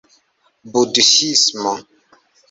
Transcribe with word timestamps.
budhismo 0.71 1.71